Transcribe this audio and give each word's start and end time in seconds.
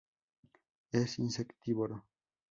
Es 0.89 1.19
insectívoro. 1.19 2.03